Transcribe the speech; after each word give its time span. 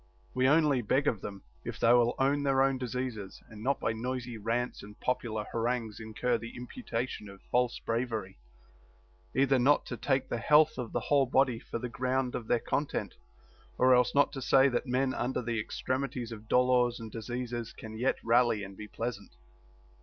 We 0.33 0.47
only 0.49 0.81
beg 0.81 1.05
of 1.07 1.21
them, 1.21 1.43
if 1.63 1.79
they 1.79 1.93
will 1.93 2.15
own 2.17 2.41
their 2.41 2.63
own 2.63 2.79
diseases 2.79 3.39
and 3.49 3.61
not 3.61 3.79
by 3.79 3.93
noisy 3.93 4.35
rants 4.35 4.81
and 4.81 4.99
popular 4.99 5.45
harangues 5.51 5.99
incur 5.99 6.39
the 6.39 6.55
imputation 6.57 7.29
of 7.29 7.39
false 7.51 7.77
bravery, 7.77 8.39
either 9.35 9.59
not 9.59 9.85
to 9.85 9.97
take 9.97 10.27
the 10.27 10.39
health 10.39 10.79
of 10.79 10.91
the 10.91 11.01
whole 11.01 11.27
body 11.27 11.59
for 11.59 11.77
the 11.77 11.87
ground 11.87 12.33
of 12.33 12.47
their 12.47 12.57
content, 12.57 13.13
or 13.77 13.93
else 13.93 14.15
not 14.15 14.31
to 14.31 14.41
say 14.41 14.67
that 14.69 14.87
men 14.87 15.13
under 15.13 15.39
the 15.43 15.59
extremities 15.59 16.31
of 16.31 16.47
dolors 16.47 16.99
and 16.99 17.11
diseases 17.11 17.71
can 17.71 17.95
yet 17.95 18.15
rally 18.23 18.63
and 18.63 18.75
be 18.77 18.87
pleasant. 18.87 19.35